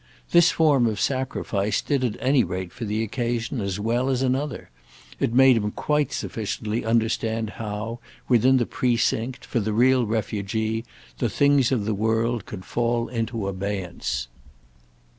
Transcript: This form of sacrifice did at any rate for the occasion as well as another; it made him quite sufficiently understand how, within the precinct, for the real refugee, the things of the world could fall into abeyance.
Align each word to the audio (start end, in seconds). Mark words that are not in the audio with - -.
This 0.31 0.49
form 0.49 0.87
of 0.87 0.99
sacrifice 0.99 1.79
did 1.79 2.03
at 2.03 2.17
any 2.19 2.43
rate 2.43 2.73
for 2.73 2.85
the 2.85 3.03
occasion 3.03 3.61
as 3.61 3.79
well 3.79 4.09
as 4.09 4.23
another; 4.23 4.71
it 5.19 5.31
made 5.31 5.55
him 5.57 5.69
quite 5.69 6.11
sufficiently 6.11 6.83
understand 6.83 7.51
how, 7.61 7.99
within 8.27 8.57
the 8.57 8.65
precinct, 8.65 9.45
for 9.45 9.59
the 9.59 9.73
real 9.73 10.07
refugee, 10.07 10.85
the 11.19 11.29
things 11.29 11.71
of 11.71 11.85
the 11.85 11.93
world 11.93 12.47
could 12.47 12.65
fall 12.65 13.09
into 13.09 13.47
abeyance. 13.47 14.27